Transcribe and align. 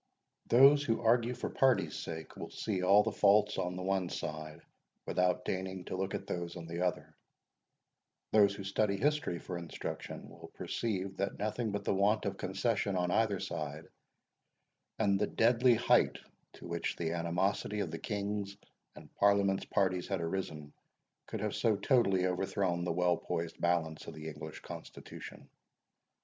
Those 0.47 0.83
who 0.83 0.99
argue 1.03 1.35
for 1.35 1.47
party's 1.51 1.95
sake, 1.95 2.35
will 2.35 2.49
see 2.49 2.81
all 2.81 3.03
the 3.03 3.11
faults 3.11 3.59
on 3.59 3.75
the 3.75 3.83
one 3.83 4.09
side, 4.09 4.59
without 5.05 5.45
deigning 5.45 5.85
to 5.85 5.95
look 5.95 6.15
at 6.15 6.25
those 6.25 6.55
on 6.55 6.65
the 6.65 6.81
other; 6.81 7.15
those 8.31 8.55
who 8.55 8.63
study 8.63 8.97
history 8.97 9.37
for 9.37 9.59
instruction, 9.59 10.27
will 10.27 10.51
perceive 10.55 11.17
that 11.17 11.37
nothing 11.37 11.71
but 11.71 11.83
the 11.83 11.93
want 11.93 12.25
of 12.25 12.37
concession 12.39 12.95
on 12.95 13.11
either 13.11 13.39
side, 13.39 13.89
and 14.97 15.19
the 15.19 15.27
deadly 15.27 15.75
height 15.75 16.17
to 16.53 16.65
which 16.67 16.95
the 16.95 17.11
animosity 17.11 17.79
of 17.81 17.91
the 17.91 17.99
King's 17.99 18.57
and 18.95 19.13
Parliament's 19.17 19.65
parties 19.65 20.07
had 20.07 20.19
arisen, 20.19 20.73
could 21.27 21.41
have 21.41 21.53
so 21.53 21.75
totally 21.75 22.25
overthrown 22.25 22.85
the 22.85 22.91
well 22.91 23.17
poised 23.17 23.61
balance 23.61 24.07
of 24.07 24.15
the 24.15 24.27
English 24.29 24.61
constitution. 24.61 25.47